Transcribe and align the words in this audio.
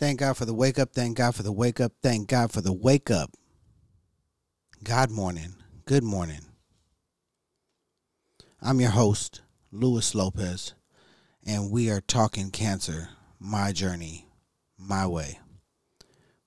Thank 0.00 0.20
God 0.20 0.38
for 0.38 0.46
the 0.46 0.54
wake 0.54 0.78
up. 0.78 0.94
Thank 0.94 1.18
God 1.18 1.34
for 1.34 1.42
the 1.42 1.52
wake 1.52 1.78
up. 1.78 1.92
Thank 2.02 2.26
God 2.28 2.50
for 2.50 2.62
the 2.62 2.72
wake 2.72 3.10
up. 3.10 3.32
God 4.82 5.10
morning. 5.10 5.56
Good 5.84 6.02
morning. 6.02 6.40
I'm 8.62 8.80
your 8.80 8.92
host, 8.92 9.42
Luis 9.70 10.14
Lopez, 10.14 10.72
and 11.44 11.70
we 11.70 11.90
are 11.90 12.00
talking 12.00 12.50
cancer, 12.50 13.10
my 13.38 13.72
journey, 13.72 14.26
my 14.78 15.06
way. 15.06 15.38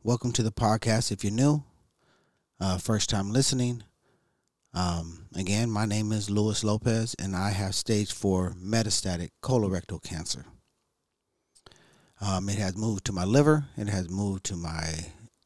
Welcome 0.01 0.31
to 0.31 0.41
the 0.41 0.51
podcast. 0.51 1.11
If 1.11 1.23
you're 1.23 1.31
new, 1.31 1.63
uh, 2.59 2.79
first 2.79 3.07
time 3.07 3.29
listening, 3.29 3.83
um, 4.73 5.27
again, 5.35 5.69
my 5.69 5.85
name 5.85 6.11
is 6.11 6.27
Luis 6.27 6.63
Lopez, 6.63 7.15
and 7.19 7.35
I 7.35 7.51
have 7.51 7.75
stage 7.75 8.13
four 8.13 8.55
metastatic 8.59 9.29
colorectal 9.43 10.01
cancer. 10.01 10.47
Um, 12.25 12.47
it 12.47 12.57
has 12.57 12.77
moved 12.77 13.03
to 13.05 13.11
my 13.11 13.25
liver. 13.25 13.65
It 13.75 13.89
has 13.89 14.09
moved 14.09 14.45
to 14.45 14.55
my 14.55 14.93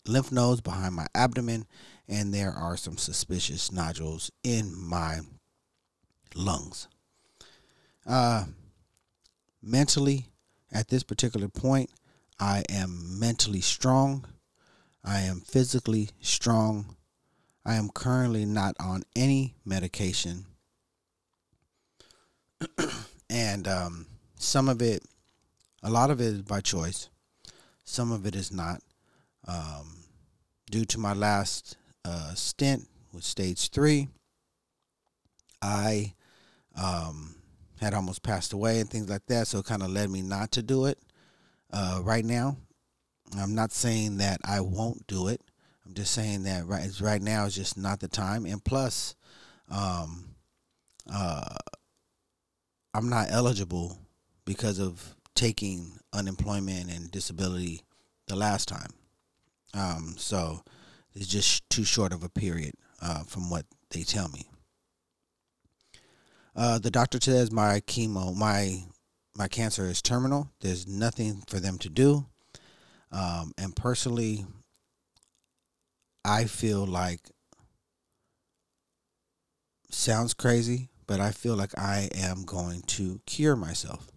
lymph 0.06 0.32
nodes 0.32 0.62
behind 0.62 0.94
my 0.94 1.08
abdomen, 1.16 1.66
and 2.08 2.32
there 2.32 2.52
are 2.52 2.78
some 2.78 2.98
suspicious 2.98 3.72
nodules 3.72 4.32
in 4.44 4.80
my 4.80 5.22
lungs. 6.36 6.88
Uh, 8.06 8.44
mentally, 9.60 10.28
at 10.72 10.90
this 10.90 11.02
particular 11.02 11.48
point, 11.48 11.90
I 12.40 12.64
am 12.70 13.20
mentally 13.20 13.62
strong. 13.62 14.26
I 15.04 15.22
am 15.22 15.40
physically 15.40 16.12
strong. 16.22 16.96
I 17.66 17.74
am 17.74 17.90
currently 17.90 18.46
not 18.46 18.76
on 18.80 19.02
any 19.16 19.56
medication. 19.66 20.46
and 23.32 23.68
um, 23.68 24.06
some 24.38 24.70
of 24.70 24.80
it 24.84 25.02
a 25.88 25.90
lot 25.90 26.12
of 26.12 26.20
it 26.20 26.26
is 26.26 26.42
by 26.42 26.60
choice. 26.60 27.10
Some 27.86 28.12
of 28.12 28.26
it 28.26 28.36
is 28.36 28.52
not. 28.52 28.82
Um, 29.48 30.04
due 30.70 30.84
to 30.84 31.00
my 31.00 31.14
last 31.14 31.78
uh, 32.04 32.34
stint 32.34 32.90
with 33.14 33.24
stage 33.24 33.70
three, 33.70 34.10
I 35.62 36.14
um, 36.76 37.36
had 37.80 37.94
almost 37.94 38.22
passed 38.22 38.52
away 38.52 38.82
and 38.82 38.90
things 38.90 39.10
like 39.10 39.26
that. 39.28 39.48
So 39.48 39.60
it 39.60 39.66
kind 39.66 39.82
of 39.82 39.90
led 39.90 40.10
me 40.10 40.22
not 40.22 40.52
to 40.54 40.62
do 40.62 40.86
it 40.86 41.00
uh, 41.72 42.02
right 42.04 42.26
now. 42.26 42.58
I'm 43.40 43.56
not 43.56 43.72
saying 43.72 44.18
that 44.18 44.42
I 44.44 44.60
won't 44.60 45.08
do 45.08 45.30
it. 45.30 45.42
I'm 45.86 45.94
just 45.94 46.14
saying 46.14 46.44
that 46.44 46.68
right 46.68 46.90
right 47.00 47.22
now 47.22 47.46
is 47.46 47.56
just 47.56 47.78
not 47.78 48.02
the 48.02 48.10
time. 48.10 48.46
And 48.46 48.64
plus, 48.64 49.16
um, 49.72 50.36
uh, 51.12 51.56
I'm 52.94 53.08
not 53.08 53.28
eligible 53.32 53.98
because 54.44 54.80
of 54.80 55.16
taking 55.38 56.00
unemployment 56.12 56.92
and 56.92 57.12
disability 57.12 57.84
the 58.28 58.36
last 58.36 58.68
time. 58.68 58.90
Um, 59.74 60.16
so 60.18 60.64
it's 61.14 61.28
just 61.28 61.70
too 61.70 61.84
short 61.84 62.12
of 62.12 62.24
a 62.24 62.30
period 62.30 62.74
uh, 63.02 63.24
from 63.24 63.50
what 63.50 63.66
they 63.92 64.02
tell 64.02 64.28
me. 64.30 64.50
Uh, 66.56 66.80
the 66.80 66.92
doctor 66.92 67.20
says 67.22 67.52
my 67.52 67.80
chemo, 67.82 68.36
my 68.36 68.84
my 69.38 69.48
cancer 69.48 69.86
is 69.86 70.02
terminal. 70.02 70.50
There's 70.62 70.88
nothing 70.88 71.44
for 71.48 71.60
them 71.60 71.78
to 71.80 71.90
do. 71.90 72.26
Um, 73.12 73.52
and 73.56 73.76
personally, 73.76 74.48
I 76.26 76.46
feel 76.46 76.88
like 76.88 77.20
sounds 79.92 80.34
crazy, 80.34 80.90
but 81.06 81.20
I 81.20 81.30
feel 81.30 81.56
like 81.56 81.78
I 81.78 82.10
am 82.16 82.44
going 82.44 82.82
to 82.88 83.22
cure 83.28 83.56
myself. 83.56 84.12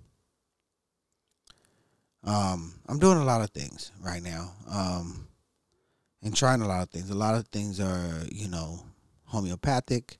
Um, 2.25 2.75
I'm 2.87 2.99
doing 2.99 3.19
a 3.19 3.25
lot 3.25 3.41
of 3.41 3.51
things 3.51 3.93
right 4.03 4.23
now, 4.23 4.53
um, 4.71 5.27
and 6.23 6.37
trying 6.37 6.61
a 6.61 6.69
lot 6.69 6.83
of 6.83 6.91
things. 6.91 7.11
A 7.11 7.15
lot 7.15 7.35
of 7.35 7.49
things 7.49 7.81
are, 7.81 8.25
you 8.31 8.49
know, 8.49 8.81
homeopathic, 9.25 10.19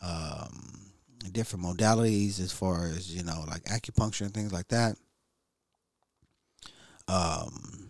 um, 0.00 0.92
different 1.32 1.64
modalities 1.64 2.40
as 2.40 2.52
far 2.52 2.86
as 2.86 3.14
you 3.14 3.22
know, 3.22 3.44
like 3.48 3.64
acupuncture 3.64 4.22
and 4.22 4.32
things 4.32 4.52
like 4.52 4.68
that. 4.68 4.96
Um, 7.08 7.88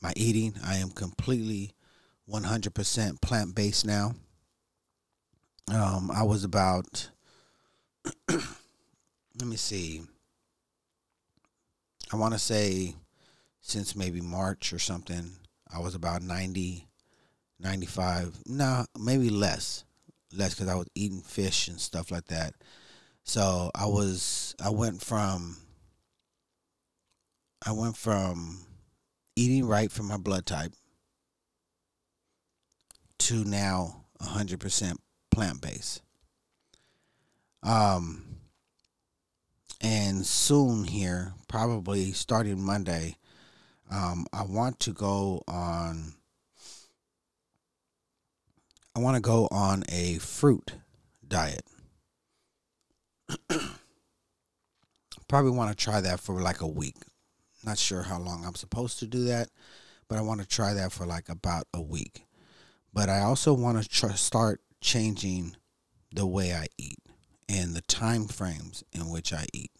my 0.00 0.12
eating, 0.16 0.54
I 0.64 0.76
am 0.76 0.90
completely 0.90 1.72
100% 2.30 3.20
plant 3.20 3.54
based 3.54 3.86
now. 3.86 4.14
Um, 5.72 6.10
I 6.10 6.22
was 6.22 6.44
about, 6.44 7.10
let 8.28 8.42
me 9.42 9.56
see, 9.56 10.02
I 12.14 12.16
want 12.16 12.32
to 12.32 12.38
say 12.38 12.94
since 13.60 13.96
maybe 13.96 14.20
March 14.20 14.72
or 14.72 14.78
something, 14.78 15.32
I 15.68 15.80
was 15.80 15.96
about 15.96 16.22
90, 16.22 16.86
95. 17.58 18.38
No, 18.46 18.84
maybe 18.96 19.30
less. 19.30 19.82
Less 20.32 20.54
because 20.54 20.68
I 20.68 20.76
was 20.76 20.86
eating 20.94 21.22
fish 21.22 21.66
and 21.66 21.80
stuff 21.80 22.12
like 22.12 22.26
that. 22.26 22.54
So 23.24 23.72
I 23.74 23.86
was, 23.86 24.54
I 24.62 24.70
went 24.70 25.02
from, 25.02 25.56
I 27.66 27.72
went 27.72 27.96
from 27.96 28.60
eating 29.34 29.66
right 29.66 29.90
for 29.90 30.04
my 30.04 30.16
blood 30.16 30.46
type 30.46 30.72
to 33.18 33.44
now 33.44 34.04
100% 34.22 34.98
plant 35.32 35.60
based. 35.60 36.00
Um, 37.64 38.33
and 39.84 40.24
soon 40.24 40.84
here, 40.84 41.34
probably 41.46 42.12
starting 42.12 42.64
Monday, 42.64 43.18
um, 43.90 44.24
I 44.32 44.42
want 44.44 44.80
to 44.80 44.94
go 44.94 45.42
on. 45.46 46.14
I 48.96 49.00
want 49.00 49.16
to 49.16 49.20
go 49.20 49.46
on 49.50 49.84
a 49.90 50.16
fruit 50.18 50.72
diet. 51.26 51.66
probably 55.28 55.50
want 55.50 55.76
to 55.76 55.76
try 55.76 56.00
that 56.00 56.18
for 56.18 56.40
like 56.40 56.62
a 56.62 56.66
week. 56.66 56.96
Not 57.62 57.76
sure 57.76 58.04
how 58.04 58.18
long 58.18 58.46
I'm 58.46 58.54
supposed 58.54 58.98
to 59.00 59.06
do 59.06 59.24
that, 59.24 59.50
but 60.08 60.16
I 60.16 60.22
want 60.22 60.40
to 60.40 60.46
try 60.48 60.72
that 60.72 60.92
for 60.92 61.04
like 61.04 61.28
about 61.28 61.66
a 61.74 61.82
week. 61.82 62.24
But 62.94 63.10
I 63.10 63.20
also 63.20 63.52
want 63.52 63.82
to 63.82 63.88
try, 63.88 64.12
start 64.12 64.62
changing 64.80 65.56
the 66.10 66.26
way 66.26 66.54
I 66.54 66.68
eat 66.78 67.00
and 67.48 67.74
the 67.74 67.82
time 67.82 68.26
frames 68.28 68.82
in 68.92 69.10
which 69.10 69.32
I 69.32 69.44
eat. 69.52 69.70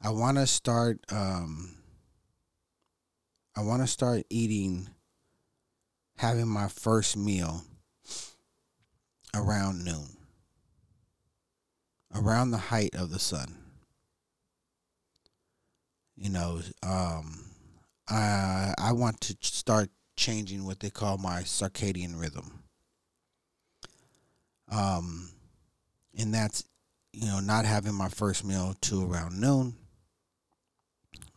I 0.00 0.10
want 0.10 0.38
to 0.38 0.46
start. 0.46 1.00
Um, 1.10 1.74
I 3.56 3.62
want 3.62 3.82
to 3.82 3.88
start 3.88 4.22
eating, 4.30 4.88
having 6.16 6.46
my 6.46 6.68
first 6.68 7.16
meal 7.16 7.62
around 9.34 9.84
noon, 9.84 10.16
around 12.14 12.52
the 12.52 12.58
height 12.58 12.94
of 12.94 13.10
the 13.10 13.18
sun. 13.18 13.56
You 16.16 16.30
know, 16.30 16.60
um, 16.84 17.46
I 18.08 18.74
I 18.78 18.92
want 18.92 19.20
to 19.22 19.36
start 19.40 19.90
changing 20.16 20.64
what 20.64 20.78
they 20.78 20.90
call 20.90 21.18
my 21.18 21.40
circadian 21.42 22.20
rhythm. 22.20 22.62
Um, 24.70 25.30
and 26.16 26.32
that's 26.32 26.62
you 27.12 27.26
know 27.26 27.40
not 27.40 27.64
having 27.64 27.94
my 27.94 28.08
first 28.08 28.44
meal 28.44 28.76
to 28.82 29.10
around 29.10 29.40
noon 29.40 29.74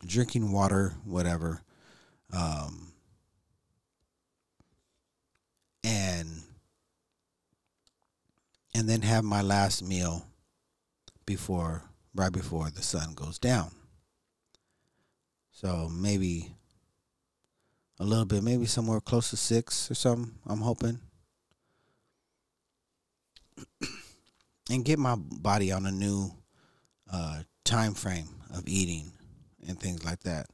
drinking 0.06 0.52
water, 0.52 0.94
whatever. 1.04 1.62
Um, 2.32 2.92
and 5.84 6.28
and 8.74 8.88
then 8.88 9.02
have 9.02 9.24
my 9.24 9.42
last 9.42 9.82
meal 9.82 10.26
before 11.26 11.82
right 12.14 12.32
before 12.32 12.70
the 12.70 12.82
sun 12.82 13.14
goes 13.14 13.38
down. 13.38 13.70
So 15.52 15.88
maybe 15.88 16.54
a 18.00 18.04
little 18.04 18.24
bit, 18.24 18.42
maybe 18.42 18.66
somewhere 18.66 19.00
close 19.00 19.30
to 19.30 19.36
six 19.36 19.90
or 19.90 19.94
something. 19.94 20.34
I'm 20.46 20.60
hoping, 20.60 20.98
and 24.70 24.84
get 24.84 24.98
my 24.98 25.14
body 25.16 25.70
on 25.70 25.86
a 25.86 25.92
new 25.92 26.32
uh, 27.12 27.42
time 27.64 27.94
frame 27.94 28.28
of 28.54 28.64
eating 28.66 29.12
and 29.66 29.78
things 29.78 30.04
like 30.04 30.20
that. 30.20 30.46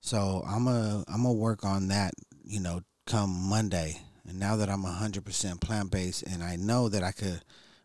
So 0.00 0.44
I'm 0.46 0.66
a 0.66 1.04
I'm 1.08 1.22
gonna 1.22 1.32
work 1.32 1.64
on 1.64 1.88
that, 1.88 2.14
you 2.44 2.60
know, 2.60 2.80
come 3.06 3.30
Monday. 3.30 4.00
And 4.28 4.40
now 4.40 4.56
that 4.56 4.68
I'm 4.68 4.82
100% 4.82 5.60
plant 5.60 5.92
based, 5.92 6.24
and 6.24 6.42
I 6.42 6.56
know 6.56 6.88
that 6.88 7.04
I 7.04 7.12
could 7.12 7.42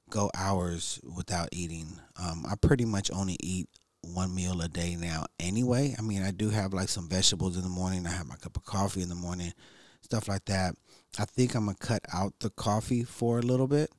go 0.09 0.31
hours 0.35 0.99
without 1.15 1.49
eating, 1.51 1.99
um, 2.19 2.45
I 2.49 2.55
pretty 2.55 2.83
much 2.83 3.11
only 3.11 3.37
eat 3.39 3.69
one 4.01 4.33
meal 4.33 4.59
a 4.61 4.67
day 4.67 4.95
now. 4.95 5.25
Anyway, 5.39 5.95
I 5.97 6.01
mean, 6.01 6.23
I 6.23 6.31
do 6.31 6.49
have 6.49 6.73
like 6.73 6.89
some 6.89 7.07
vegetables 7.07 7.57
in 7.57 7.63
the 7.63 7.69
morning. 7.69 8.07
I 8.07 8.11
have 8.11 8.27
my 8.27 8.35
cup 8.35 8.57
of 8.57 8.63
coffee 8.63 9.03
in 9.03 9.09
the 9.09 9.15
morning, 9.15 9.53
stuff 10.01 10.27
like 10.27 10.45
that. 10.45 10.75
I 11.19 11.25
think 11.25 11.53
I'm 11.53 11.65
gonna 11.65 11.77
cut 11.79 12.03
out 12.13 12.33
the 12.39 12.49
coffee 12.49 13.03
for 13.03 13.37
a 13.39 13.43
little 13.43 13.67
bit 13.67 13.91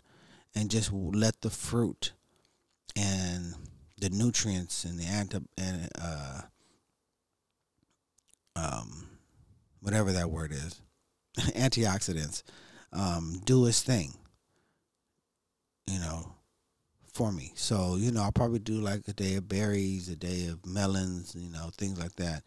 and 0.54 0.70
just 0.70 0.92
let 0.92 1.40
the 1.42 1.50
fruit 1.50 2.12
and 2.96 3.54
the 3.98 4.10
nutrients 4.10 4.84
and 4.84 4.98
the 4.98 5.04
anti 5.04 5.38
and 5.56 5.88
uh, 6.00 6.42
um, 8.56 9.08
whatever 9.80 10.12
that 10.12 10.30
word 10.30 10.52
is, 10.52 10.80
antioxidants, 11.38 12.42
um, 12.92 13.40
do 13.44 13.66
its 13.66 13.82
thing. 13.82 14.14
You 15.86 15.98
know, 15.98 16.32
for 17.12 17.32
me. 17.32 17.52
So 17.54 17.96
you 17.96 18.10
know, 18.10 18.22
I'll 18.22 18.32
probably 18.32 18.58
do 18.58 18.74
like 18.74 19.06
a 19.08 19.12
day 19.12 19.34
of 19.34 19.48
berries, 19.48 20.08
a 20.08 20.16
day 20.16 20.46
of 20.46 20.64
melons, 20.66 21.34
you 21.38 21.50
know, 21.50 21.70
things 21.76 21.98
like 21.98 22.16
that. 22.16 22.42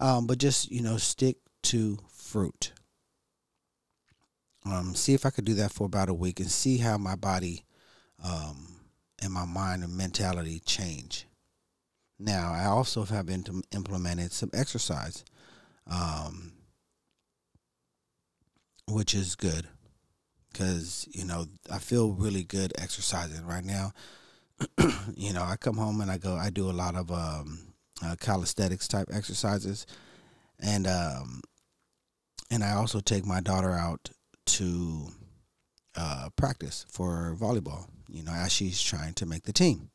Um, 0.00 0.26
but 0.26 0.38
just 0.38 0.70
you 0.70 0.82
know, 0.82 0.96
stick 0.96 1.36
to 1.64 1.98
fruit. 2.08 2.72
Um, 4.64 4.94
see 4.94 5.14
if 5.14 5.24
I 5.24 5.30
could 5.30 5.44
do 5.44 5.54
that 5.54 5.72
for 5.72 5.86
about 5.86 6.08
a 6.08 6.14
week 6.14 6.40
and 6.40 6.50
see 6.50 6.78
how 6.78 6.98
my 6.98 7.16
body 7.16 7.64
um, 8.22 8.80
and 9.22 9.32
my 9.32 9.44
mind 9.44 9.82
and 9.82 9.96
mentality 9.96 10.60
change. 10.60 11.26
Now, 12.18 12.52
I 12.52 12.66
also 12.66 13.04
have 13.04 13.30
implemented 13.30 14.32
some 14.32 14.50
exercise, 14.52 15.24
um, 15.88 16.52
which 18.86 19.14
is 19.14 19.36
good 19.36 19.66
because, 20.52 21.08
you 21.12 21.24
know, 21.24 21.46
I 21.70 21.78
feel 21.78 22.12
really 22.12 22.44
good 22.44 22.72
exercising 22.78 23.46
right 23.46 23.64
now. 23.64 23.92
you 25.16 25.32
know, 25.32 25.42
I 25.42 25.56
come 25.56 25.76
home 25.76 26.00
and 26.00 26.10
I 26.10 26.18
go, 26.18 26.34
I 26.34 26.50
do 26.50 26.70
a 26.70 26.72
lot 26.72 26.96
of 26.96 27.10
um, 27.12 27.74
uh, 28.04 28.16
calisthenics 28.20 28.88
type 28.88 29.08
exercises. 29.12 29.86
And, 30.58 30.86
um, 30.86 31.42
and 32.50 32.64
I 32.64 32.72
also 32.72 33.00
take 33.00 33.24
my 33.24 33.40
daughter 33.40 33.70
out 33.70 34.10
to 34.46 35.08
uh, 35.96 36.30
practice 36.36 36.86
for 36.90 37.36
volleyball, 37.38 37.86
you 38.08 38.22
know, 38.22 38.32
as 38.32 38.52
she's 38.52 38.82
trying 38.82 39.14
to 39.14 39.26
make 39.26 39.44
the 39.44 39.52
team. 39.52 39.90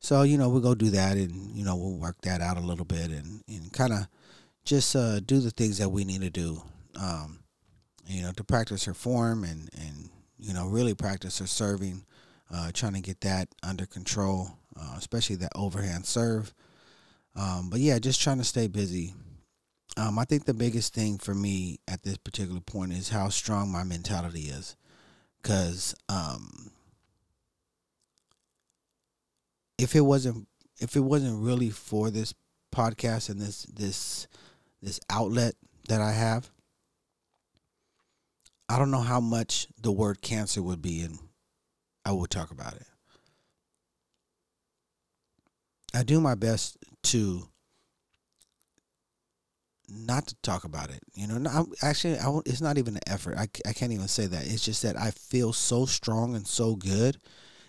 So, 0.00 0.22
you 0.22 0.38
know, 0.38 0.48
we'll 0.48 0.60
go 0.60 0.74
do 0.74 0.90
that 0.90 1.16
and, 1.16 1.56
you 1.56 1.64
know, 1.64 1.76
we'll 1.76 1.98
work 1.98 2.20
that 2.22 2.40
out 2.40 2.58
a 2.58 2.60
little 2.60 2.84
bit 2.84 3.10
and, 3.10 3.42
and 3.48 3.72
kind 3.72 3.92
of 3.92 4.06
just 4.64 4.96
uh, 4.96 5.20
do 5.20 5.40
the 5.40 5.50
things 5.50 5.78
that 5.78 5.90
we 5.90 6.04
need 6.04 6.22
to 6.22 6.30
do, 6.30 6.62
um, 6.98 7.40
you 8.06 8.22
know, 8.22 8.32
to 8.32 8.44
practice 8.44 8.84
her 8.84 8.94
form 8.94 9.44
and, 9.44 9.68
and 9.78 10.10
you 10.38 10.54
know, 10.54 10.66
really 10.66 10.94
practice 10.94 11.38
her 11.38 11.46
serving, 11.46 12.04
uh, 12.52 12.70
trying 12.72 12.94
to 12.94 13.00
get 13.00 13.20
that 13.20 13.48
under 13.62 13.86
control, 13.86 14.58
uh, 14.78 14.94
especially 14.96 15.36
that 15.36 15.52
overhand 15.54 16.06
serve. 16.06 16.54
Um, 17.36 17.68
but 17.70 17.80
yeah, 17.80 17.98
just 17.98 18.20
trying 18.20 18.38
to 18.38 18.44
stay 18.44 18.68
busy. 18.68 19.14
Um, 19.96 20.18
I 20.18 20.24
think 20.24 20.44
the 20.44 20.54
biggest 20.54 20.94
thing 20.94 21.18
for 21.18 21.34
me 21.34 21.78
at 21.86 22.02
this 22.02 22.16
particular 22.16 22.60
point 22.60 22.92
is 22.92 23.10
how 23.10 23.28
strong 23.28 23.70
my 23.70 23.84
mentality 23.84 24.42
is. 24.42 24.76
Because 25.42 25.94
um, 26.08 26.72
if 29.78 29.94
it 29.94 30.00
wasn't 30.00 30.48
if 30.80 30.96
it 30.96 31.00
wasn't 31.00 31.42
really 31.42 31.70
for 31.70 32.10
this 32.10 32.34
podcast 32.74 33.28
and 33.28 33.40
this 33.40 33.62
this 33.64 34.26
this 34.84 35.00
outlet 35.10 35.54
that 35.88 36.00
I 36.00 36.12
have, 36.12 36.50
I 38.68 38.78
don't 38.78 38.90
know 38.90 39.00
how 39.00 39.20
much 39.20 39.66
the 39.80 39.92
word 39.92 40.22
cancer 40.22 40.62
would 40.62 40.82
be 40.82 41.02
and 41.02 41.18
I 42.04 42.12
will 42.12 42.26
talk 42.26 42.50
about 42.50 42.74
it. 42.74 42.86
I 45.94 46.02
do 46.02 46.20
my 46.20 46.34
best 46.34 46.76
to 47.04 47.48
not 49.88 50.26
to 50.28 50.34
talk 50.42 50.64
about 50.64 50.90
it. 50.90 51.00
You 51.14 51.26
know, 51.26 51.38
no, 51.38 51.66
actually, 51.82 52.18
I 52.18 52.40
it's 52.46 52.60
not 52.60 52.78
even 52.78 52.96
an 52.96 53.02
effort. 53.06 53.36
I, 53.36 53.48
I 53.66 53.72
can't 53.72 53.92
even 53.92 54.08
say 54.08 54.26
that. 54.26 54.46
It's 54.46 54.64
just 54.64 54.82
that 54.82 54.98
I 54.98 55.10
feel 55.10 55.52
so 55.52 55.86
strong 55.86 56.34
and 56.34 56.46
so 56.46 56.74
good, 56.74 57.18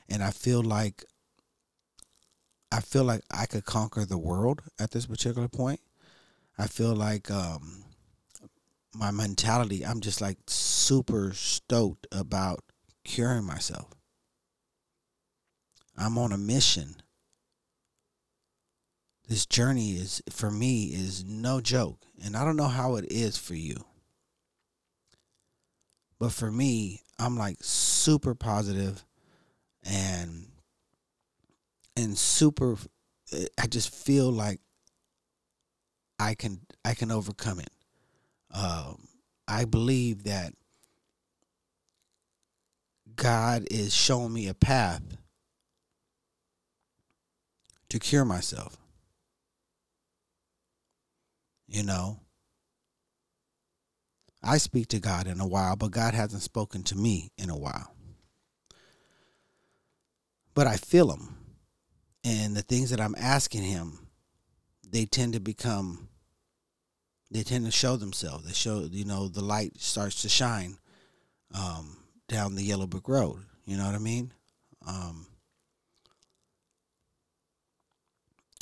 and 0.10 0.24
I 0.24 0.32
feel 0.32 0.64
like 0.64 1.04
I 2.72 2.80
feel 2.80 3.04
like 3.04 3.22
I 3.32 3.46
could 3.46 3.66
conquer 3.66 4.06
the 4.06 4.18
world 4.18 4.62
at 4.80 4.92
this 4.92 5.06
particular 5.06 5.48
point. 5.48 5.80
I 6.58 6.68
feel 6.68 6.96
like 6.96 7.30
um, 7.30 7.84
my 8.94 9.12
mentality, 9.12 9.86
I'm 9.86 10.02
just 10.02 10.22
like 10.22 10.38
super 10.48 11.34
stoked 11.34 12.08
about 12.12 12.64
curing 13.04 13.46
myself. 13.46 13.92
I'm 15.98 16.18
on 16.18 16.32
a 16.32 16.38
mission. 16.38 16.96
This 19.28 19.46
journey 19.46 19.94
is, 19.94 20.22
for 20.30 20.52
me, 20.52 20.86
is 20.86 21.24
no 21.26 21.62
joke. 21.62 22.00
And 22.24 22.38
I 22.38 22.46
don't 22.46 22.58
know 22.58 22.68
how 22.68 22.96
it 22.96 23.06
is 23.12 23.38
for 23.38 23.56
you. 23.56 23.86
But 26.20 26.32
for 26.32 26.52
me, 26.52 27.02
I'm 27.20 27.38
like 27.38 27.58
super 27.62 28.36
positive 28.36 29.04
and 29.84 30.48
and 31.98 32.18
super 32.18 32.78
I 33.60 33.68
just 33.68 33.94
feel 33.94 34.32
like 34.32 34.60
I 36.20 36.36
can 36.36 36.62
I 36.84 36.94
can 36.94 37.12
overcome 37.12 37.60
it. 37.60 37.72
Um, 38.52 39.08
I 39.48 39.66
believe 39.66 40.24
that 40.24 40.54
God 43.16 43.68
is 43.70 43.94
showing 43.94 44.34
me 44.34 44.48
a 44.48 44.54
path 44.54 45.02
to 47.90 48.00
cure 48.00 48.26
myself. 48.26 48.78
You 51.68 51.84
know, 51.84 52.20
I 54.44 54.58
speak 54.58 54.88
to 54.90 55.00
God 55.00 55.28
in 55.28 55.40
a 55.40 55.48
while, 55.48 55.76
but 55.76 55.92
God 55.92 56.14
hasn't 56.14 56.44
spoken 56.44 56.84
to 56.84 56.96
me 56.96 57.32
in 57.38 57.50
a 57.50 57.58
while. 57.58 57.94
But 60.54 60.68
I 60.68 60.78
feel 60.78 61.12
Him 61.12 61.36
and 62.26 62.56
the 62.56 62.64
things 62.64 62.90
that 62.90 63.00
I'm 63.00 63.16
asking 63.18 63.62
him, 63.62 64.05
they 64.90 65.06
tend 65.06 65.34
to 65.34 65.40
become, 65.40 66.10
they 67.32 67.44
tend 67.44 67.66
to 67.66 67.72
show 67.72 67.96
themselves. 67.96 68.46
They 68.46 68.54
show, 68.54 68.88
you 68.92 69.06
know, 69.06 69.28
the 69.28 69.44
light 69.44 69.80
starts 69.80 70.22
to 70.22 70.30
shine 70.30 70.78
um, 71.54 71.98
down 72.28 72.56
the 72.56 72.64
yellow 72.64 72.88
brick 72.88 73.08
road. 73.08 73.40
You 73.66 73.78
know 73.78 73.86
what 73.86 73.96
I 73.96 74.00
mean? 74.00 74.32
Um, 74.86 75.28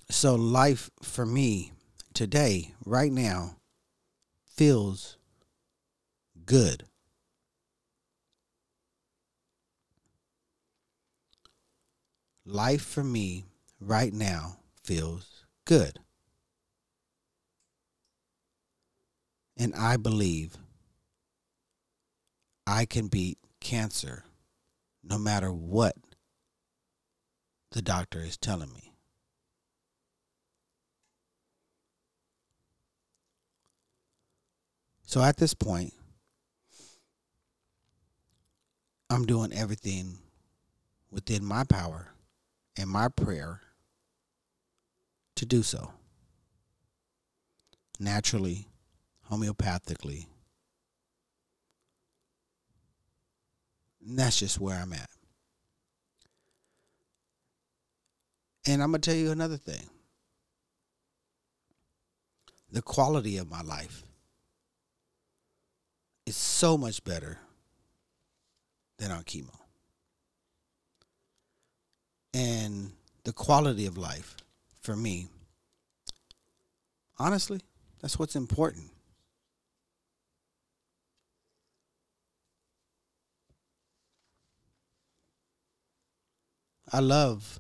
so 0.10 0.36
life 0.36 0.90
for 1.02 1.26
me 1.26 1.72
today, 2.14 2.74
right 2.86 3.12
now, 3.12 3.58
feels 4.46 5.18
good. 6.46 6.84
Life 12.46 12.82
for 12.82 13.04
me 13.04 13.46
right 13.80 14.14
now 14.14 14.58
feels 14.84 15.46
good. 15.66 16.00
And 19.64 19.74
I 19.76 19.96
believe 19.96 20.58
I 22.68 22.84
can 22.84 23.08
beat 23.08 23.38
cancer 23.62 24.26
no 25.02 25.18
matter 25.18 25.54
what 25.54 25.96
the 27.72 27.82
doctor 27.82 28.20
is 28.20 28.36
telling 28.36 28.74
me. 28.74 28.92
So 35.04 35.22
at 35.24 35.38
this 35.38 35.54
point, 35.54 35.94
I'm 39.10 39.26
doing 39.26 39.54
everything 39.54 40.18
within 41.10 41.46
my 41.46 41.64
power 41.64 42.10
and 42.76 42.90
my 42.90 43.08
prayer 43.08 43.62
to 45.38 45.46
do 45.46 45.64
so 45.64 45.94
naturally, 47.98 48.68
homeopathically. 49.32 50.26
And 54.06 54.20
that's 54.20 54.40
just 54.40 54.60
where 54.60 54.78
I'm 54.78 54.94
at. 54.94 55.10
And 58.66 58.82
I'm 58.82 58.92
going 58.92 59.02
to 59.02 59.10
tell 59.10 59.18
you 59.18 59.32
another 59.32 59.58
thing 59.58 59.90
the 62.72 62.82
quality 62.82 63.38
of 63.38 63.50
my 63.50 63.62
life 63.62 64.04
is 66.26 66.36
so 66.36 66.78
much 66.78 67.04
better 67.04 67.38
than 68.98 69.12
on 69.12 69.24
chemo. 69.24 69.56
And 72.34 72.94
the 73.26 73.34
quality 73.34 73.86
of 73.86 73.98
life 73.98 74.36
for 74.82 74.96
me, 74.96 75.28
honestly, 77.20 77.62
that's 78.02 78.18
what's 78.18 78.36
important. 78.36 78.93
I 86.94 87.00
love 87.00 87.60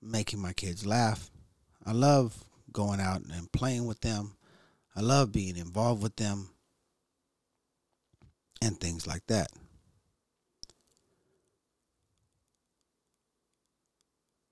making 0.00 0.40
my 0.40 0.54
kids 0.54 0.86
laugh. 0.86 1.30
I 1.84 1.92
love 1.92 2.42
going 2.72 2.98
out 2.98 3.20
and 3.20 3.52
playing 3.52 3.84
with 3.84 4.00
them. 4.00 4.36
I 4.96 5.02
love 5.02 5.30
being 5.30 5.58
involved 5.58 6.02
with 6.02 6.16
them 6.16 6.48
and 8.62 8.80
things 8.80 9.06
like 9.06 9.26
that. 9.26 9.48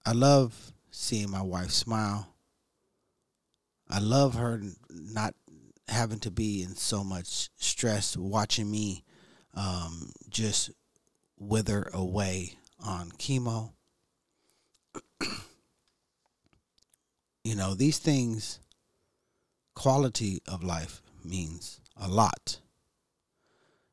I 0.05 0.13
love 0.13 0.75
seeing 0.91 1.31
my 1.31 1.41
wife 1.41 1.71
smile. 1.71 2.29
I 3.89 4.01
love 4.01 4.35
her 4.35 4.61
not 4.91 5.35
having 5.89 6.21
to 6.21 6.31
be 6.31 6.63
in 6.63 6.77
so 6.77 7.03
much 7.03 7.49
stress, 7.57 8.19
watching 8.19 8.71
me 8.71 9.03
um, 9.55 10.13
just 10.29 10.71
wither 11.39 11.89
away 11.95 12.57
on 12.85 13.11
chemo. 13.13 13.73
you 17.45 17.55
know, 17.55 17.75
these 17.75 17.99
things, 17.99 18.61
quality 19.75 20.41
of 20.47 20.63
life 20.63 21.03
means 21.25 21.81
a 22.01 22.09
lot. 22.09 22.59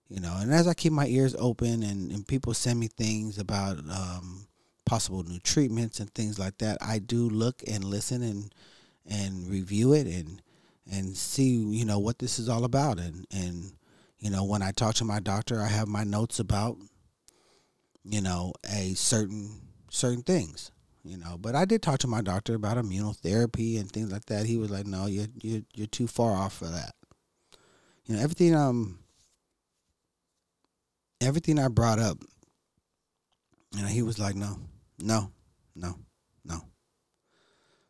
You 0.10 0.20
know, 0.20 0.36
and 0.40 0.52
as 0.52 0.68
I 0.68 0.74
keep 0.74 0.92
my 0.92 1.06
ears 1.06 1.36
open 1.38 1.84
and, 1.84 2.12
and 2.12 2.28
people 2.28 2.54
send 2.56 2.80
me 2.80 2.88
things 2.88 3.38
about 3.38 3.78
um, 3.78 4.48
possible 4.86 5.22
new 5.24 5.40
treatments 5.40 6.00
and 6.00 6.12
things 6.14 6.40
like 6.40 6.58
that, 6.58 6.80
I 6.82 6.98
do 6.98 7.30
look 7.30 7.62
and 7.68 7.84
listen 7.84 8.24
and 8.24 8.54
and 9.08 9.48
review 9.48 9.94
it 9.94 10.08
and 10.08 10.42
and 10.92 11.16
see 11.16 11.50
you 11.50 11.86
know 11.86 12.00
what 12.00 12.20
this 12.20 12.38
is 12.40 12.50
all 12.50 12.64
about 12.64 13.00
and 13.00 13.26
and 13.32 13.72
you 14.20 14.30
know 14.30 14.44
when 14.44 14.64
I 14.64 14.72
talk 14.72 14.96
to 14.96 15.06
my 15.06 15.20
doctor, 15.20 15.62
I 15.62 15.68
have 15.68 15.88
my 15.88 16.04
notes 16.04 16.40
about 16.40 16.78
you 18.10 18.22
know 18.22 18.54
a 18.70 18.94
certain 18.96 19.62
certain 19.92 20.24
things 20.24 20.72
you 21.04 21.18
know. 21.18 21.38
But 21.40 21.56
i 21.56 21.66
did 21.66 21.82
talk 21.82 22.00
to 22.00 22.08
my 22.08 22.22
doctor 22.22 22.56
about 22.56 22.78
immunotherapy 22.78 23.80
and 23.80 23.90
things 23.90 24.12
like 24.12 24.26
that. 24.26 24.46
He 24.46 24.58
was 24.58 24.70
like 24.70 24.88
no 24.88 25.06
you're 25.06 25.28
you're, 25.42 25.62
you're 25.74 25.88
too 25.88 26.08
far 26.08 26.34
off 26.34 26.54
for 26.58 26.66
that. 26.66 26.96
You 28.06 28.16
know 28.16 28.22
everything 28.22 28.56
um 28.56 29.00
everything 31.22 31.60
i 31.60 31.68
brought 31.68 32.00
up 32.00 32.18
you 33.76 33.82
know 33.82 33.88
he 33.88 34.02
was 34.02 34.18
like 34.18 34.36
no 34.36 34.58
no 35.00 35.32
no 35.76 35.96
no. 36.44 36.62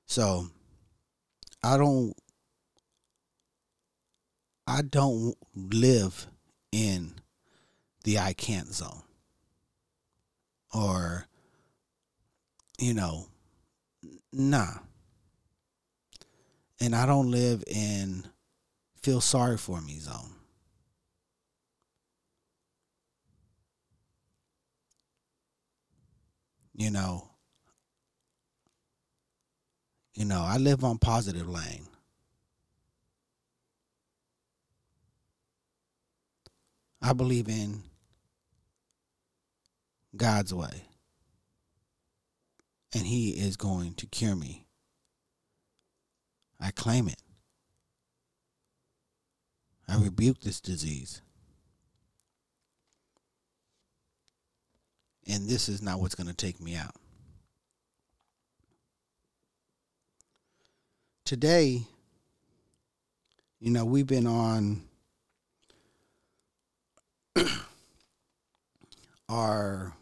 So 0.06 0.48
i 1.64 1.78
don't 1.78 2.14
i 4.68 4.82
don't 4.82 5.36
live 5.56 6.28
in 6.72 7.16
the 8.04 8.20
i 8.20 8.34
can't 8.34 8.74
zone 8.74 9.04
or 10.74 11.26
you 12.80 12.94
know 12.94 13.28
nah. 14.32 14.80
And 16.82 16.96
i 16.96 17.06
don't 17.06 17.30
live 17.32 17.64
in 17.68 18.26
feel 19.02 19.22
sorry 19.22 19.58
for 19.58 19.82
me 19.82 20.00
zone. 20.00 20.36
You 26.76 26.90
know 26.92 27.30
you 30.14 30.26
know 30.26 30.42
i 30.42 30.58
live 30.58 30.84
on 30.84 30.98
positive 30.98 31.48
lane. 31.48 31.86
I 37.02 37.14
believe 37.14 37.48
in 37.50 37.84
God's 40.16 40.54
way. 40.54 40.86
And 42.94 43.06
He 43.06 43.32
is 43.32 43.58
going 43.58 43.94
to 43.96 44.06
cure 44.08 44.36
me. 44.36 44.66
I 46.60 46.72
claim 46.72 47.08
it. 47.08 47.22
I 49.88 49.98
rebuke 49.98 50.42
this 50.42 50.60
disease. 50.60 51.22
And 55.28 55.48
this 55.48 55.70
is 55.70 55.82
not 55.82 56.00
what's 56.00 56.16
going 56.16 56.28
to 56.28 56.36
take 56.36 56.60
me 56.60 56.76
out. 56.76 56.96
Today, 61.24 61.84
you 63.60 63.72
know, 63.72 63.86
we've 63.86 64.08
been 64.08 64.26
on 64.26 64.82
our 69.30 69.94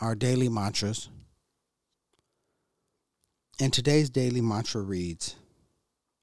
our 0.00 0.14
daily 0.14 0.48
mantras. 0.48 1.08
And 3.60 3.72
today's 3.72 4.10
daily 4.10 4.40
mantra 4.40 4.82
reads 4.82 5.36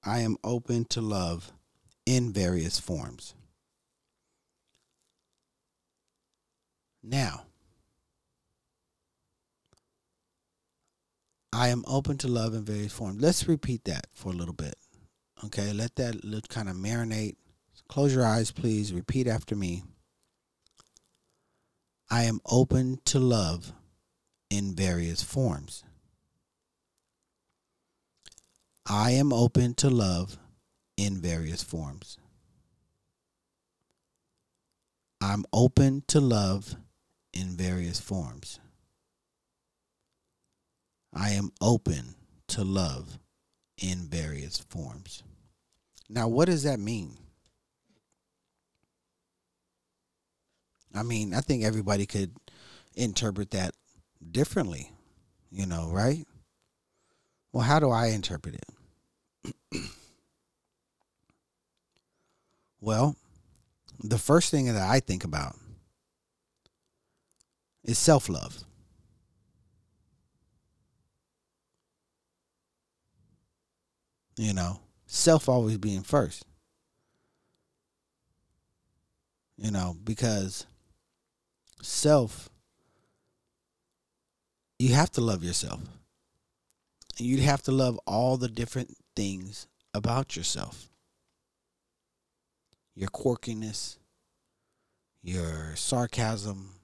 I 0.04 0.20
am 0.20 0.38
open 0.44 0.86
to 0.86 1.02
love 1.02 1.54
in 2.06 2.34
various 2.34 2.80
forms. 2.80 3.36
Now, 7.04 7.46
I 11.54 11.70
am 11.70 11.84
open 11.88 12.18
to 12.20 12.28
love 12.28 12.54
in 12.54 12.64
various 12.64 12.94
forms. 12.94 13.22
Let's 13.22 13.48
repeat 13.48 13.84
that 13.86 14.08
for 14.14 14.32
a 14.32 14.36
little 14.36 14.54
bit. 14.54 14.76
Okay, 15.46 15.74
let 15.74 15.96
that 15.96 16.22
kind 16.50 16.70
of 16.70 16.76
marinate. 16.76 17.36
Close 17.88 18.14
your 18.14 18.26
eyes, 18.26 18.52
please. 18.52 18.94
Repeat 18.94 19.28
after 19.28 19.56
me. 19.56 19.84
I 22.14 22.24
am 22.24 22.42
open 22.46 23.00
to 23.06 23.20
love 23.20 23.72
in 24.50 24.76
various 24.76 25.24
forms. 25.24 25.86
I 28.86 29.12
am 29.12 29.32
open 29.32 29.76
to 29.76 29.90
love 29.90 30.38
in 30.98 31.22
various 31.22 31.64
forms. 31.64 32.18
I'm 35.22 35.46
open 35.54 36.04
to 36.08 36.20
love 36.20 36.76
in 37.32 37.56
various 37.56 38.02
forms. 38.02 38.60
I 41.16 41.30
am 41.30 41.52
open 41.62 42.16
to 42.50 42.66
love 42.66 43.20
in 43.82 44.10
various 44.10 44.58
forms. 44.58 45.24
Now, 46.10 46.28
what 46.28 46.48
does 46.48 46.64
that 46.64 46.80
mean? 46.82 47.21
I 50.96 51.04
mean, 51.04 51.34
I 51.34 51.42
think 51.42 51.64
everybody 51.64 52.06
could 52.06 52.32
interpret 52.96 53.52
that 53.52 53.74
differently, 54.32 54.92
you 55.52 55.66
know, 55.66 55.90
right? 55.92 56.26
Well, 57.54 57.64
how 57.64 57.80
do 57.80 57.90
I 57.90 58.08
interpret 58.08 58.56
it? 59.74 59.82
well, 62.82 63.16
the 64.04 64.18
first 64.18 64.52
thing 64.52 64.66
that 64.66 64.76
I 64.78 65.00
think 65.00 65.24
about 65.24 65.56
is 67.84 67.98
self 67.98 68.30
love. 68.30 68.64
You 74.38 74.54
know, 74.54 74.80
self 75.06 75.48
always 75.50 75.78
being 75.78 76.04
first. 76.04 76.46
You 79.58 79.70
know, 79.72 79.96
because 80.04 80.66
self, 81.82 82.50
you 84.80 84.94
have 84.94 85.12
to 85.12 85.22
love 85.22 85.44
yourself. 85.44 85.80
And 87.18 87.28
You'd 87.28 87.42
have 87.42 87.62
to 87.64 87.72
love 87.72 88.00
all 88.08 88.38
the 88.38 88.48
different 88.48 88.96
things 89.16 89.68
about 89.94 90.36
yourself 90.36 90.88
your 92.94 93.10
quirkiness, 93.10 93.98
your 95.24 95.76
sarcasm, 95.76 96.76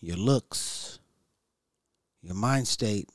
your 0.00 0.16
looks, 0.16 0.98
your 2.20 2.34
mind 2.34 2.66
state, 2.66 3.08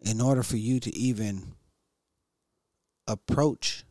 in 0.00 0.20
order 0.20 0.44
for 0.44 0.56
you 0.56 0.78
to 0.78 0.96
even 0.96 1.54
approach 3.06 3.84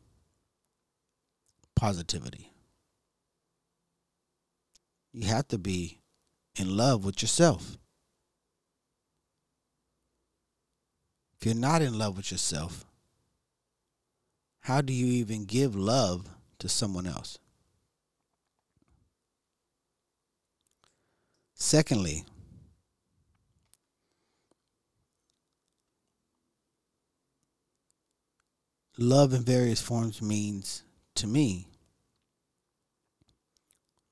positivity. 1.75 2.51
You 5.17 5.29
have 5.29 5.47
to 5.47 5.57
be 5.57 5.99
in 6.55 6.77
love 6.77 7.03
with 7.03 7.23
yourself. 7.23 7.79
If 11.39 11.47
you're 11.47 11.55
not 11.55 11.81
in 11.81 11.97
love 11.97 12.17
with 12.17 12.31
yourself, 12.31 12.85
how 14.59 14.81
do 14.81 14.93
you 14.93 15.07
even 15.07 15.45
give 15.45 15.75
love 15.75 16.29
to 16.59 16.69
someone 16.69 17.07
else? 17.07 17.39
Secondly, 21.55 22.23
love 28.99 29.33
in 29.33 29.41
various 29.41 29.81
forms 29.81 30.21
means 30.21 30.83
to 31.15 31.25
me 31.25 31.65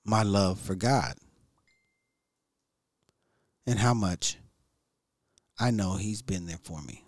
my 0.05 0.23
love 0.23 0.59
for 0.59 0.75
God 0.75 1.15
and 3.65 3.79
how 3.79 3.93
much 3.93 4.37
I 5.59 5.71
know 5.71 5.95
He's 5.95 6.21
been 6.21 6.45
there 6.45 6.59
for 6.63 6.81
me 6.81 7.03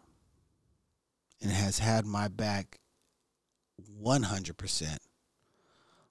and 1.41 1.51
has 1.51 1.79
had 1.79 2.05
my 2.05 2.27
back 2.27 2.79
100% 4.01 4.97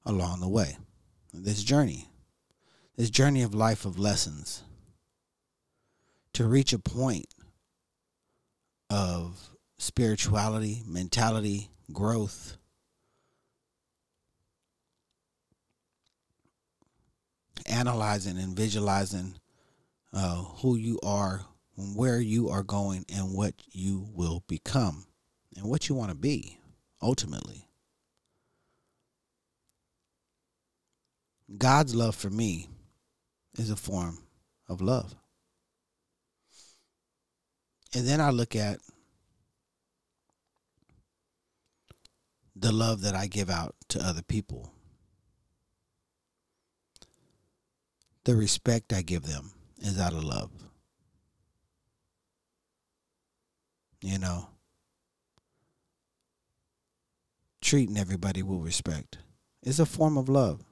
along 0.05 0.40
the 0.40 0.49
way. 0.49 0.76
This 1.35 1.62
journey, 1.62 2.09
this 2.97 3.11
journey 3.11 3.43
of 3.43 3.55
life 3.55 3.85
of 3.85 3.99
lessons, 3.99 4.62
to 6.33 6.47
reach 6.47 6.73
a 6.73 6.78
point 6.78 7.26
of 8.88 9.50
spirituality, 9.78 10.83
mentality, 10.87 11.71
growth. 11.93 12.57
Analyzing 17.64 18.38
and 18.38 18.56
visualizing 18.56 19.34
uh, 20.12 20.42
who 20.60 20.76
you 20.76 20.98
are, 21.02 21.46
where 21.76 22.20
you 22.20 22.48
are 22.50 22.62
going, 22.62 23.04
and 23.14 23.34
what 23.34 23.54
you 23.70 24.06
will 24.12 24.44
become, 24.46 25.06
and 25.56 25.66
what 25.66 25.88
you 25.88 25.94
want 25.94 26.10
to 26.10 26.16
be 26.16 26.58
ultimately. 27.02 27.68
God's 31.58 31.94
love 31.94 32.14
for 32.14 32.30
me 32.30 32.68
is 33.56 33.70
a 33.70 33.76
form 33.76 34.18
of 34.68 34.80
love. 34.80 35.14
And 37.94 38.06
then 38.06 38.20
I 38.20 38.30
look 38.30 38.56
at 38.56 38.80
the 42.54 42.72
love 42.72 43.02
that 43.02 43.14
I 43.14 43.26
give 43.26 43.48
out 43.48 43.75
to 43.88 44.04
other 44.04 44.22
people, 44.22 44.72
the 48.26 48.35
respect 48.35 48.92
I 48.92 49.02
give 49.02 49.23
them 49.23 49.52
is 49.78 50.00
out 50.00 50.12
of 50.12 50.25
love. 50.25 50.50
You 54.02 54.18
know, 54.18 54.49
treating 57.61 57.97
everybody 57.97 58.42
with 58.42 58.61
respect 58.64 59.18
is 59.62 59.78
a 59.78 59.87
form 59.87 60.18
of 60.18 60.28
love. 60.28 60.64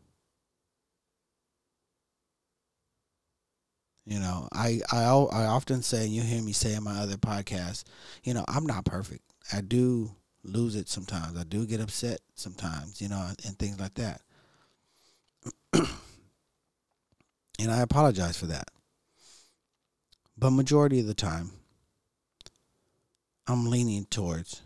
You 4.04 4.18
know, 4.18 4.48
I, 4.52 4.80
I 4.92 5.04
I 5.04 5.46
often 5.46 5.82
say, 5.82 6.04
and 6.04 6.12
you 6.12 6.22
hear 6.22 6.42
me 6.42 6.52
say 6.52 6.74
in 6.74 6.82
my 6.82 6.98
other 6.98 7.16
podcasts, 7.16 7.84
you 8.24 8.34
know, 8.34 8.44
I'm 8.48 8.66
not 8.66 8.84
perfect. 8.84 9.22
I 9.52 9.60
do 9.60 10.10
lose 10.42 10.74
it 10.74 10.88
sometimes. 10.88 11.38
I 11.38 11.44
do 11.44 11.66
get 11.66 11.80
upset 11.80 12.20
sometimes, 12.34 13.00
you 13.00 13.08
know, 13.08 13.30
and 13.46 13.58
things 13.58 13.78
like 13.78 13.94
that. 13.94 14.20
and 17.58 17.70
I 17.70 17.80
apologize 17.80 18.36
for 18.36 18.46
that. 18.46 18.68
But 20.36 20.50
majority 20.50 21.00
of 21.00 21.06
the 21.06 21.14
time, 21.14 21.50
I'm 23.46 23.66
leaning 23.66 24.06
towards 24.06 24.62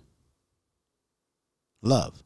love. 1.83 2.23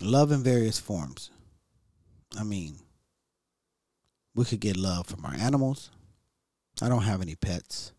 Love 0.00 0.30
in 0.30 0.42
various 0.42 0.78
forms. 0.78 1.30
I 2.38 2.44
mean, 2.44 2.78
we 4.34 4.44
could 4.44 4.60
get 4.60 4.76
love 4.76 5.06
from 5.06 5.24
our 5.24 5.34
animals. 5.34 5.90
I 6.82 6.90
don't 6.90 7.04
have 7.04 7.22
any 7.22 7.34
pets. 7.34 7.92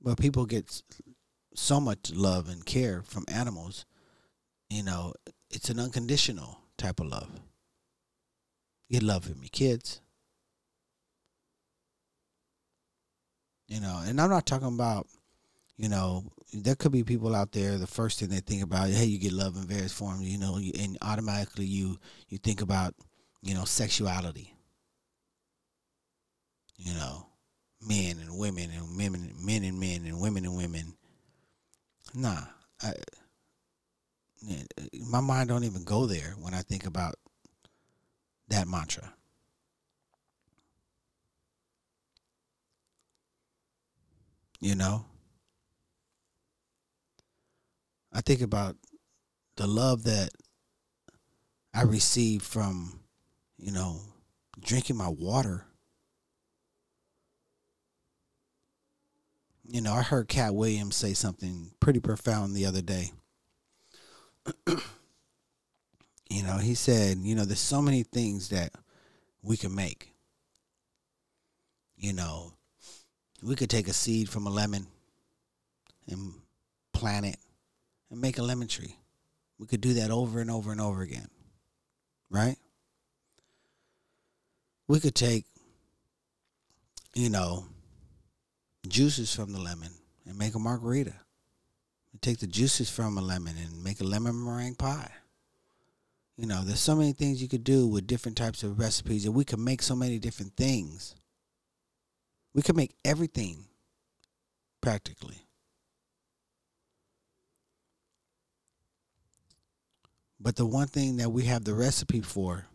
But 0.00 0.18
people 0.18 0.46
get 0.46 0.82
so 1.54 1.80
much 1.80 2.12
love 2.14 2.48
and 2.48 2.64
care 2.64 3.02
from 3.02 3.24
animals. 3.28 3.84
You 4.70 4.84
know, 4.84 5.12
it's 5.50 5.68
an 5.68 5.80
unconditional 5.80 6.60
type 6.78 7.00
of 7.00 7.06
love. 7.08 7.28
You 8.88 9.00
love 9.00 9.24
from 9.24 9.42
your 9.42 9.50
kids. 9.50 10.00
You 13.66 13.80
know, 13.80 14.02
and 14.04 14.20
I'm 14.20 14.30
not 14.30 14.46
talking 14.46 14.68
about, 14.68 15.06
you 15.76 15.88
know, 15.88 16.24
there 16.52 16.74
could 16.74 16.92
be 16.92 17.04
people 17.04 17.34
out 17.34 17.52
there. 17.52 17.78
The 17.78 17.86
first 17.86 18.18
thing 18.18 18.28
they 18.28 18.40
think 18.40 18.62
about, 18.62 18.88
hey, 18.88 19.04
you 19.04 19.18
get 19.18 19.32
love 19.32 19.56
in 19.56 19.62
various 19.62 19.92
forms, 19.92 20.28
you 20.28 20.38
know, 20.38 20.56
and 20.56 20.98
automatically 21.02 21.66
you 21.66 21.98
you 22.28 22.38
think 22.38 22.62
about, 22.62 22.94
you 23.42 23.54
know, 23.54 23.64
sexuality. 23.64 24.54
You 26.76 26.94
know, 26.94 27.26
men 27.86 28.18
and 28.20 28.36
women 28.38 28.70
and 28.70 28.96
women, 28.96 29.34
men 29.40 29.64
and 29.64 29.78
men 29.78 30.04
and 30.06 30.20
women 30.20 30.44
and 30.44 30.56
women. 30.56 30.94
Nah, 32.14 32.42
I, 32.82 32.94
my 35.08 35.20
mind 35.20 35.48
don't 35.48 35.64
even 35.64 35.84
go 35.84 36.06
there 36.06 36.34
when 36.38 36.54
I 36.54 36.62
think 36.62 36.86
about 36.86 37.14
that 38.48 38.66
mantra. 38.66 39.14
You 44.60 44.74
know, 44.74 45.06
I 48.12 48.20
think 48.20 48.42
about 48.42 48.76
the 49.56 49.66
love 49.66 50.04
that 50.04 50.30
I 51.72 51.82
received 51.82 52.44
from, 52.44 53.00
you 53.56 53.72
know, 53.72 54.00
drinking 54.60 54.96
my 54.96 55.08
water. 55.08 55.64
You 59.64 59.80
know, 59.80 59.94
I 59.94 60.02
heard 60.02 60.28
Katt 60.28 60.54
Williams 60.54 60.96
say 60.96 61.14
something 61.14 61.70
pretty 61.80 62.00
profound 62.00 62.54
the 62.54 62.66
other 62.66 62.82
day. 62.82 63.12
you 66.30 66.42
know, 66.42 66.58
he 66.58 66.74
said, 66.74 67.18
you 67.18 67.34
know, 67.34 67.44
there's 67.44 67.60
so 67.60 67.82
many 67.82 68.02
things 68.02 68.48
that 68.50 68.72
we 69.42 69.56
can 69.56 69.74
make. 69.74 70.12
You 71.96 72.12
know, 72.12 72.52
we 73.42 73.56
could 73.56 73.70
take 73.70 73.88
a 73.88 73.92
seed 73.92 74.28
from 74.28 74.46
a 74.46 74.50
lemon 74.50 74.86
and 76.08 76.34
plant 76.92 77.26
it 77.26 77.36
and 78.10 78.20
make 78.20 78.38
a 78.38 78.42
lemon 78.42 78.68
tree. 78.68 78.96
We 79.58 79.66
could 79.66 79.80
do 79.80 79.94
that 79.94 80.10
over 80.10 80.40
and 80.40 80.50
over 80.50 80.72
and 80.72 80.80
over 80.80 81.02
again. 81.02 81.28
Right? 82.30 82.56
We 84.88 85.00
could 85.00 85.14
take, 85.14 85.44
you 87.14 87.28
know, 87.28 87.66
juices 88.88 89.34
from 89.34 89.52
the 89.52 89.60
lemon 89.60 89.90
and 90.26 90.38
make 90.38 90.54
a 90.54 90.58
margarita. 90.58 91.14
Take 92.22 92.38
the 92.38 92.46
juices 92.46 92.90
from 92.90 93.16
a 93.16 93.22
lemon 93.22 93.56
and 93.56 93.82
make 93.82 94.00
a 94.00 94.04
lemon 94.04 94.44
meringue 94.44 94.74
pie. 94.74 95.10
You 96.36 96.46
know, 96.46 96.62
there's 96.64 96.80
so 96.80 96.96
many 96.96 97.12
things 97.12 97.42
you 97.42 97.48
could 97.48 97.64
do 97.64 97.86
with 97.86 98.06
different 98.06 98.36
types 98.36 98.62
of 98.62 98.78
recipes, 98.78 99.24
and 99.26 99.34
we 99.34 99.44
could 99.44 99.58
make 99.58 99.82
so 99.82 99.94
many 99.94 100.18
different 100.18 100.56
things. 100.56 101.14
We 102.54 102.62
could 102.62 102.76
make 102.76 102.94
everything 103.04 103.66
practically. 104.80 105.46
But 110.40 110.56
the 110.56 110.66
one 110.66 110.88
thing 110.88 111.18
that 111.18 111.30
we 111.30 111.44
have 111.44 111.64
the 111.64 111.74
recipe 111.74 112.22
for, 112.22 112.66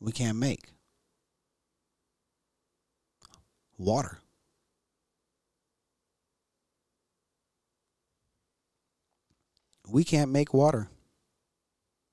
we 0.00 0.12
can't 0.12 0.38
make 0.38 0.70
water. 3.76 4.21
We 9.92 10.04
can't 10.04 10.30
make 10.30 10.54
water. 10.54 10.88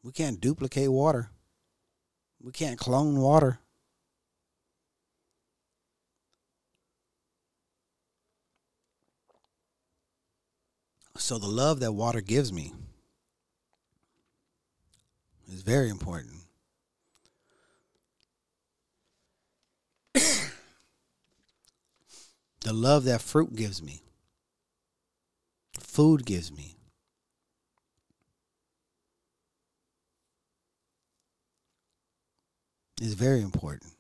We 0.04 0.12
can't 0.12 0.42
duplicate 0.42 0.92
water. 0.92 1.30
We 2.42 2.52
can't 2.52 2.78
clone 2.78 3.22
water. 3.22 3.60
So 11.16 11.38
the 11.38 11.48
love 11.48 11.80
that 11.80 11.94
water 11.94 12.20
gives 12.20 12.52
me 12.52 12.74
is 15.50 15.62
very 15.62 15.88
important. 15.88 16.36
the 20.14 20.52
love 22.74 23.06
that 23.06 23.22
fruit 23.22 23.56
gives 23.56 23.82
me, 23.82 24.04
food 25.80 26.26
gives 26.26 26.52
me. 26.52 26.79
Is 33.02 33.14
very 33.14 33.42
important. 33.42 33.94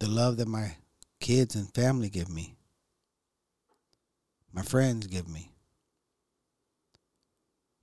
The 0.00 0.06
love 0.06 0.36
that 0.36 0.48
my 0.48 0.76
kids 1.18 1.54
and 1.54 1.72
family 1.74 2.10
give 2.10 2.28
me, 2.28 2.56
my 4.52 4.60
friends 4.60 5.06
give 5.06 5.26
me. 5.26 5.50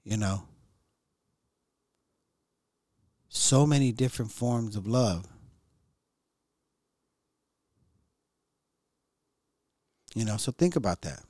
You 0.03 0.17
know, 0.17 0.43
so 3.27 3.65
many 3.65 3.91
different 3.91 4.31
forms 4.31 4.75
of 4.75 4.85
love. 4.85 5.25
You 10.13 10.25
know, 10.25 10.37
so 10.37 10.51
think 10.51 10.75
about 10.75 11.01
that. 11.01 11.21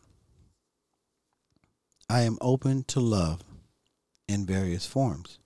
I 2.09 2.21
am 2.23 2.37
open 2.41 2.83
to 2.89 2.99
love 2.99 3.41
in 4.27 4.45
various 4.45 4.85
forms. 4.85 5.39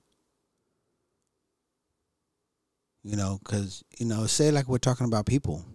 You 3.03 3.15
know, 3.15 3.39
because, 3.43 3.83
you 3.97 4.05
know, 4.05 4.25
say 4.25 4.51
like 4.51 4.67
we're 4.67 4.77
talking 4.77 5.07
about 5.07 5.25
people. 5.25 5.65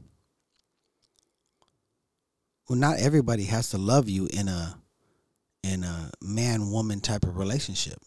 Well, 2.68 2.78
not 2.78 2.98
everybody 2.98 3.44
has 3.44 3.70
to 3.70 3.78
love 3.78 4.08
you 4.08 4.28
in 4.32 4.48
a 4.48 4.78
in 5.62 5.84
a 5.84 6.10
man 6.22 6.70
woman 6.70 7.00
type 7.00 7.24
of 7.24 7.36
relationship. 7.38 7.98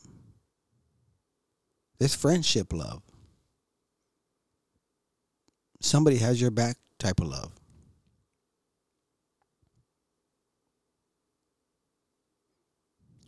There's 1.97 2.15
friendship 2.15 2.71
love. 2.71 3.01
somebody 5.81 6.17
has 6.17 6.41
your 6.41 6.51
back 6.51 6.77
type 6.99 7.19
of 7.19 7.27
love. 7.27 7.51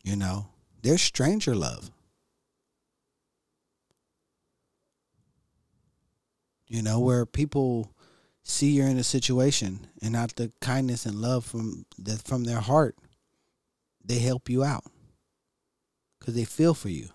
You 0.04 0.16
know, 0.16 0.48
there's 0.82 1.02
stranger 1.02 1.56
love. 1.56 1.92
You 6.70 6.84
know, 6.84 7.00
where 7.00 7.26
people 7.26 7.92
see 8.44 8.72
you're 8.72 8.88
in 8.88 8.98
a 8.98 9.04
situation 9.04 9.88
and 10.02 10.14
not 10.14 10.36
the 10.36 10.52
kindness 10.62 11.06
and 11.06 11.20
love 11.20 11.44
from 11.44 11.86
that 11.98 12.22
from 12.22 12.44
their 12.44 12.60
heart, 12.60 12.96
they 14.06 14.20
help 14.20 14.50
you 14.50 14.64
out 14.64 14.86
because 16.20 16.36
they 16.36 16.46
feel 16.46 16.76
for 16.76 16.90
you. 16.90 17.10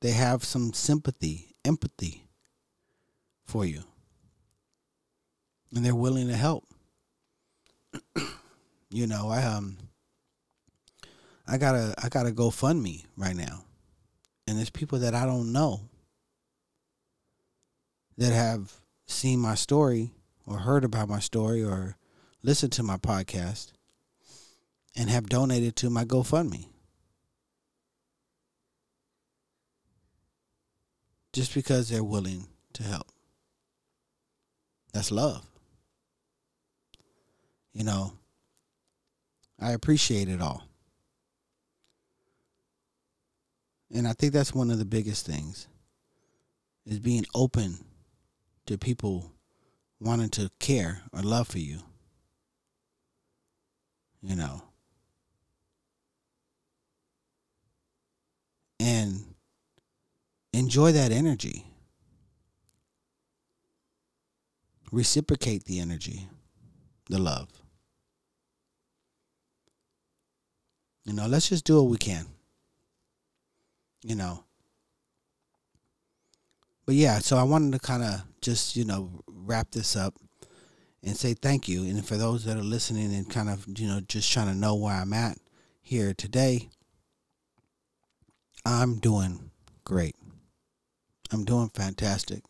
They 0.00 0.12
have 0.12 0.44
some 0.44 0.72
sympathy, 0.72 1.56
empathy 1.64 2.24
for 3.44 3.64
you. 3.64 3.82
And 5.74 5.84
they're 5.84 5.94
willing 5.94 6.28
to 6.28 6.36
help. 6.36 6.64
you 8.90 9.06
know, 9.06 9.28
I 9.28 9.42
um 9.42 9.76
I 11.46 11.58
got 11.58 11.74
a 11.74 11.94
I 12.02 12.08
got 12.08 12.26
a 12.26 12.30
GoFundMe 12.30 13.04
right 13.16 13.36
now. 13.36 13.64
And 14.48 14.56
there's 14.56 14.70
people 14.70 15.00
that 15.00 15.14
I 15.14 15.26
don't 15.26 15.52
know 15.52 15.82
that 18.16 18.32
have 18.32 18.72
seen 19.06 19.40
my 19.40 19.54
story 19.54 20.14
or 20.46 20.60
heard 20.60 20.84
about 20.84 21.10
my 21.10 21.18
story 21.18 21.62
or 21.62 21.98
listened 22.42 22.72
to 22.72 22.82
my 22.82 22.96
podcast 22.96 23.72
and 24.96 25.10
have 25.10 25.28
donated 25.28 25.76
to 25.76 25.90
my 25.90 26.06
GoFundMe. 26.06 26.64
Just 31.34 31.52
because 31.52 31.90
they're 31.90 32.02
willing 32.02 32.46
to 32.72 32.82
help. 32.84 33.08
That's 34.94 35.10
love. 35.10 35.44
You 37.74 37.84
know, 37.84 38.14
I 39.60 39.72
appreciate 39.72 40.30
it 40.30 40.40
all. 40.40 40.67
And 43.92 44.06
I 44.06 44.12
think 44.12 44.32
that's 44.32 44.54
one 44.54 44.70
of 44.70 44.78
the 44.78 44.84
biggest 44.84 45.24
things 45.26 45.66
is 46.84 46.98
being 46.98 47.24
open 47.34 47.78
to 48.66 48.78
people 48.78 49.32
wanting 50.00 50.30
to 50.30 50.50
care 50.58 51.02
or 51.12 51.22
love 51.22 51.48
for 51.48 51.58
you. 51.58 51.80
You 54.22 54.36
know. 54.36 54.62
And 58.80 59.34
enjoy 60.52 60.92
that 60.92 61.12
energy. 61.12 61.64
Reciprocate 64.90 65.64
the 65.64 65.80
energy, 65.80 66.28
the 67.10 67.18
love. 67.18 67.48
You 71.04 71.12
know, 71.12 71.26
let's 71.26 71.48
just 71.48 71.64
do 71.64 71.76
what 71.76 71.90
we 71.90 71.98
can. 71.98 72.26
You 74.02 74.14
know. 74.14 74.44
But 76.86 76.94
yeah, 76.94 77.18
so 77.18 77.36
I 77.36 77.42
wanted 77.42 77.72
to 77.72 77.78
kind 77.78 78.02
of 78.02 78.22
just, 78.40 78.74
you 78.74 78.84
know, 78.84 79.22
wrap 79.26 79.72
this 79.72 79.94
up 79.94 80.14
and 81.02 81.14
say 81.16 81.34
thank 81.34 81.68
you. 81.68 81.82
And 81.82 82.06
for 82.06 82.16
those 82.16 82.44
that 82.44 82.56
are 82.56 82.62
listening 82.62 83.14
and 83.14 83.28
kind 83.28 83.50
of, 83.50 83.66
you 83.76 83.86
know, 83.86 84.00
just 84.00 84.32
trying 84.32 84.46
to 84.46 84.54
know 84.54 84.74
where 84.74 84.94
I'm 84.94 85.12
at 85.12 85.36
here 85.82 86.14
today, 86.14 86.70
I'm 88.64 89.00
doing 89.00 89.50
great. 89.84 90.16
I'm 91.30 91.44
doing 91.44 91.68
fantastic. 91.68 92.42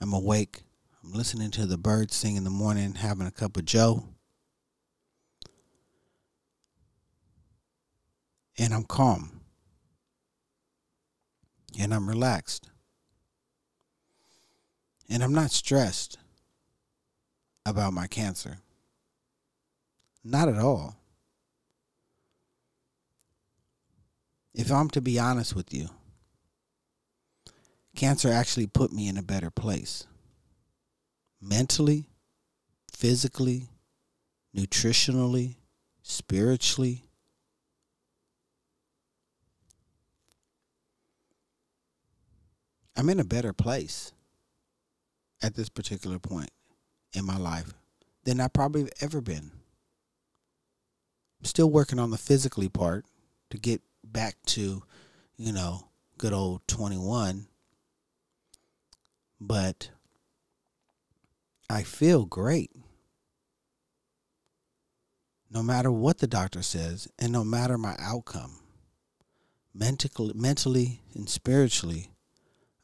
I'm 0.00 0.14
awake. 0.14 0.62
I'm 1.04 1.12
listening 1.12 1.50
to 1.52 1.66
the 1.66 1.76
birds 1.76 2.16
sing 2.16 2.36
in 2.36 2.44
the 2.44 2.50
morning, 2.50 2.94
having 2.94 3.26
a 3.26 3.30
cup 3.30 3.58
of 3.58 3.66
joe. 3.66 4.04
and 8.58 8.72
I'm 8.72 8.84
calm 8.84 9.35
and 11.78 11.92
I'm 11.92 12.08
relaxed 12.08 12.70
and 15.08 15.22
I'm 15.22 15.32
not 15.32 15.50
stressed 15.50 16.18
about 17.64 17.92
my 17.92 18.06
cancer. 18.06 18.58
Not 20.24 20.48
at 20.48 20.58
all. 20.58 20.96
If 24.54 24.72
I'm 24.72 24.88
to 24.90 25.00
be 25.00 25.18
honest 25.18 25.54
with 25.54 25.72
you, 25.72 25.88
cancer 27.94 28.30
actually 28.30 28.66
put 28.66 28.92
me 28.92 29.08
in 29.08 29.16
a 29.16 29.22
better 29.22 29.50
place. 29.50 30.04
Mentally, 31.40 32.08
physically, 32.92 33.68
nutritionally, 34.56 35.56
spiritually, 36.02 37.05
I'm 42.96 43.10
in 43.10 43.20
a 43.20 43.24
better 43.24 43.52
place 43.52 44.12
at 45.42 45.54
this 45.54 45.68
particular 45.68 46.18
point 46.18 46.50
in 47.12 47.26
my 47.26 47.36
life 47.36 47.74
than 48.24 48.40
I 48.40 48.48
probably 48.48 48.82
have 48.82 48.92
ever 49.00 49.20
been. 49.20 49.50
I'm 51.40 51.44
still 51.44 51.70
working 51.70 51.98
on 51.98 52.10
the 52.10 52.18
physically 52.18 52.68
part 52.68 53.04
to 53.50 53.58
get 53.58 53.82
back 54.02 54.36
to, 54.46 54.82
you 55.36 55.52
know, 55.52 55.88
good 56.16 56.32
old 56.32 56.66
21. 56.68 57.46
But 59.38 59.90
I 61.68 61.82
feel 61.82 62.24
great. 62.24 62.70
No 65.50 65.62
matter 65.62 65.92
what 65.92 66.18
the 66.18 66.26
doctor 66.26 66.62
says, 66.62 67.08
and 67.18 67.30
no 67.32 67.44
matter 67.44 67.76
my 67.76 67.94
outcome, 67.98 68.58
mentally, 69.74 70.32
mentally 70.34 71.02
and 71.14 71.28
spiritually, 71.28 72.10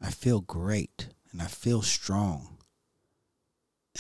I 0.02 0.10
feel 0.10 0.40
great 0.40 1.08
and 1.30 1.40
I 1.40 1.46
feel 1.46 1.82
strong. 1.82 2.58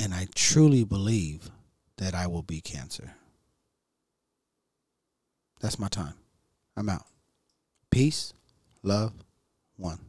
And 0.00 0.12
I 0.12 0.26
truly 0.34 0.84
believe 0.84 1.50
that 1.98 2.14
I 2.14 2.26
will 2.26 2.42
be 2.42 2.60
cancer. 2.60 3.14
That's 5.60 5.78
my 5.78 5.88
time. 5.88 6.14
I'm 6.76 6.88
out. 6.88 7.04
Peace, 7.90 8.32
love, 8.82 9.12
one. 9.76 10.00